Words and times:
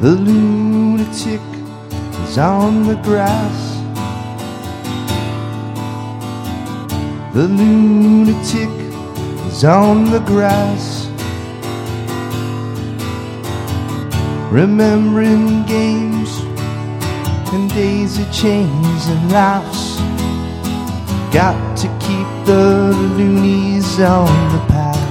The 0.00 0.12
lunatic 0.12 1.42
is 2.24 2.38
on 2.38 2.84
the 2.84 2.94
grass. 3.02 3.76
The 7.34 7.46
lunatic 7.46 8.70
is 9.46 9.62
on 9.62 10.10
the 10.10 10.20
grass. 10.20 11.06
Remembering 14.50 15.66
games 15.66 16.30
and 17.52 17.68
daisy 17.68 18.24
chains 18.32 19.06
and 19.06 19.30
laughs. 19.30 19.98
Got 21.30 21.76
to 21.76 21.88
keep 22.00 22.46
the 22.46 22.96
loonies 23.18 24.00
on 24.00 24.32
the 24.54 24.64
path. 24.72 25.10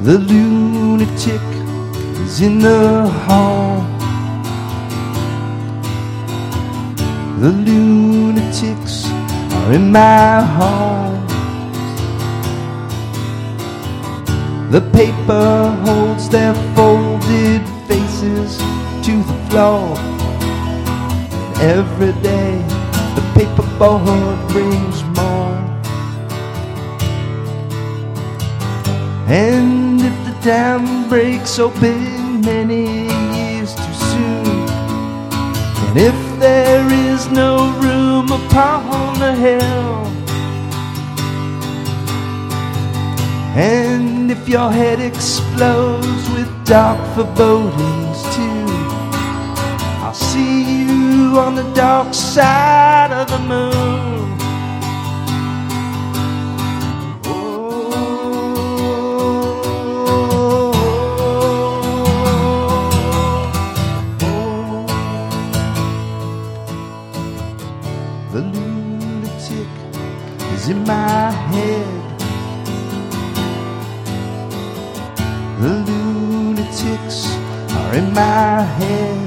The 0.00 0.18
lunatic 0.98 1.40
is 2.26 2.40
in 2.40 2.58
the 2.58 3.06
hall. 3.26 3.86
The 7.38 7.50
lunatics 7.50 9.06
are 9.06 9.72
in 9.74 9.92
my 9.92 10.42
hall. 10.42 11.12
The 14.72 14.80
paper 14.92 15.70
holds 15.84 16.28
their 16.28 16.54
folded 16.74 17.62
faces 17.86 18.58
to 19.06 19.22
the 19.22 19.38
floor. 19.48 19.96
And 21.30 21.60
every 21.78 22.12
day 22.22 22.58
the 23.14 23.22
paperboard 23.36 24.48
brings 24.48 25.04
more. 25.16 25.58
And 29.28 29.87
dam 30.42 31.08
breaks 31.08 31.58
open 31.58 32.40
many 32.40 33.08
years 33.36 33.74
too 33.74 33.94
soon, 34.10 34.68
and 35.84 35.96
if 35.96 36.38
there 36.38 36.86
is 36.90 37.28
no 37.30 37.72
room 37.80 38.30
upon 38.30 39.18
the 39.18 39.32
hill, 39.34 40.06
and 43.56 44.30
if 44.30 44.48
your 44.48 44.70
head 44.70 45.00
explodes 45.00 46.30
with 46.30 46.48
dark 46.64 46.98
forebodings 47.14 48.22
too, 48.36 48.66
I'll 50.04 50.14
see 50.14 50.84
you 50.84 51.38
on 51.38 51.54
the 51.56 51.68
dark 51.74 52.14
side 52.14 53.10
of 53.10 53.28
the 53.28 53.38
moon. 53.40 54.27
The 68.38 68.44
lunatic 68.44 69.68
is 70.54 70.68
in 70.68 70.84
my 70.84 71.30
head. 71.50 71.88
The 75.60 75.70
lunatics 75.88 77.26
are 77.78 77.94
in 77.96 78.12
my 78.14 78.62
head. 78.78 79.18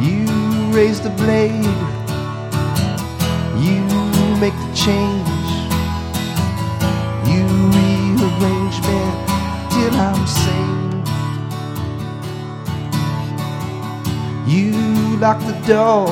You 0.00 0.28
raise 0.70 1.00
the 1.00 1.10
blade, 1.18 1.64
you 3.58 3.80
make 4.38 4.54
the 4.54 4.72
change, 4.72 5.48
you 7.26 7.42
rearrange 7.74 8.78
me 8.86 9.00
till 9.72 9.94
I'm 9.96 10.26
sane. 10.28 10.99
You 14.46 14.72
lock 15.18 15.38
the 15.40 15.58
door 15.66 16.08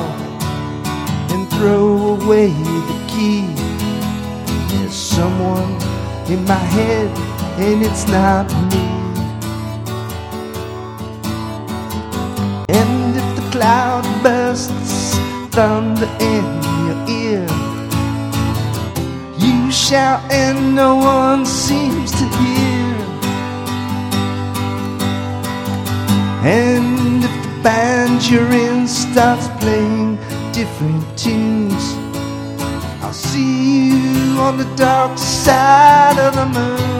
and 1.31 1.49
throw 1.49 2.15
away 2.15 2.47
the 2.47 3.05
key. 3.07 3.45
There's 4.69 4.93
someone 4.93 5.73
in 6.29 6.45
my 6.45 6.63
head, 6.75 7.09
and 7.59 7.83
it's 7.83 8.07
not 8.07 8.47
me. 8.71 8.85
And 12.69 13.15
if 13.17 13.35
the 13.35 13.49
cloud 13.51 14.05
bursts 14.23 15.17
thunder 15.49 16.09
in 16.19 16.45
your 16.85 16.99
ear, 17.09 17.47
you 19.37 19.71
shout 19.71 20.21
and 20.31 20.75
no 20.75 20.95
one 20.95 21.45
seems 21.45 22.11
to 22.11 22.25
hear. 22.39 22.95
And 26.41 27.23
if 27.25 27.38
the 27.59 27.63
band 27.63 28.29
you're 28.29 28.51
in 28.51 28.87
starts 28.87 29.47
playing 29.59 30.15
different 30.51 31.03
tunes, 31.17 31.93
I'll 33.01 33.13
see 33.13 33.89
you 33.89 34.39
on 34.39 34.57
the 34.57 34.75
dark 34.75 35.17
side 35.17 36.17
of 36.19 36.35
the 36.35 36.45
moon. 36.45 36.98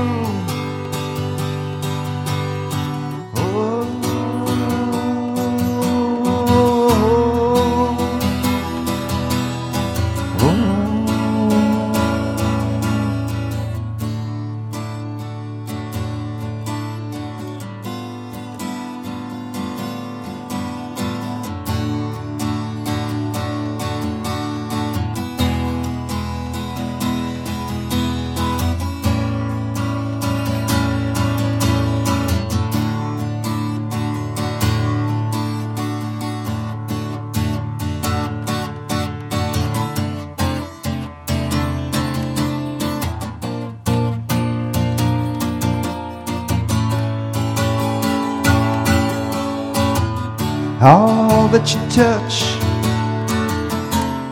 All 50.82 51.50
that 51.50 51.74
you 51.74 51.80
touch, 51.92 52.44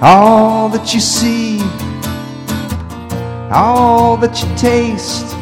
all 0.02 0.70
that 0.70 0.94
you 0.94 1.02
see, 1.02 1.60
all 3.52 4.16
that 4.16 4.42
you 4.42 4.48
taste, 4.56 5.34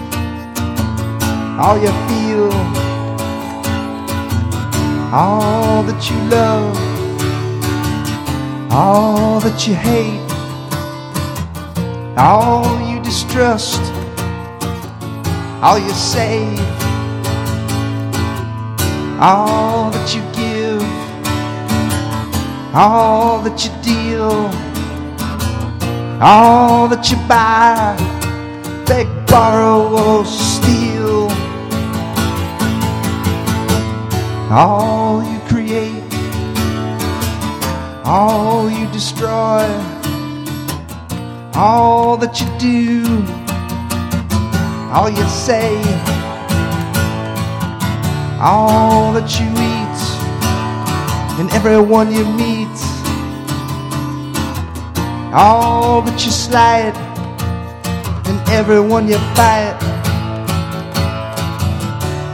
all 1.59 1.77
you 1.77 1.91
feel, 2.07 2.51
all 5.13 5.83
that 5.83 6.09
you 6.09 6.17
love, 6.27 6.75
all 8.71 9.39
that 9.39 9.67
you 9.67 9.75
hate, 9.75 10.25
all 12.17 12.65
you 12.89 12.99
distrust, 13.03 13.79
all 15.61 15.77
you 15.77 15.91
save, 15.91 16.59
all 19.21 19.91
that 19.91 20.15
you 20.15 20.21
give, 20.33 20.64
all 22.77 23.39
that 23.39 23.63
you 23.63 23.71
deal, 23.81 24.31
all 26.21 26.89
that 26.89 27.09
you 27.09 27.15
buy, 27.25 27.95
beg, 28.85 29.07
borrow, 29.27 29.95
or 29.95 30.25
steal, 30.25 31.29
all 34.51 35.23
you 35.23 35.39
create, 35.47 36.03
all 38.03 38.69
you 38.69 38.85
destroy, 38.91 39.65
all 41.55 42.17
that 42.17 42.41
you 42.41 42.47
do, 42.59 43.05
all 44.91 45.09
you 45.09 45.25
say, 45.29 45.77
all 48.41 49.13
that 49.13 49.39
you 49.39 49.47
eat 49.63 49.74
and 51.37 51.51
everyone 51.51 52.13
you 52.13 52.23
meet. 52.23 52.77
All 55.33 55.99
oh, 55.99 56.01
but 56.01 56.23
you 56.23 56.31
slide, 56.31 56.95
and 58.25 58.49
everyone 58.49 59.07
you 59.09 59.17
fight. 59.35 59.75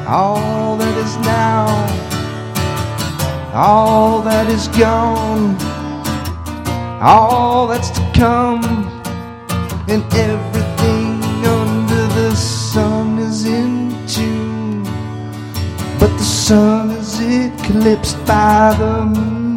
All 0.07 0.77
that 0.77 0.95
is 1.06 1.18
now, 1.25 1.65
all 3.56 4.21
that 4.21 4.48
is 4.50 4.68
gone, 4.68 5.57
all 7.01 7.65
that's 7.65 7.89
to 7.89 8.01
come, 8.13 8.63
and 9.89 10.03
everything 10.13 11.24
under 11.44 12.06
the 12.19 12.36
sun 12.36 13.18
is 13.18 13.45
in 13.45 13.89
tune. 14.06 14.83
But 16.00 16.15
the 16.19 16.24
sun 16.24 16.80
eclipsed 17.63 18.17
by 18.25 18.75
the 18.77 19.05
moon. 19.05 19.50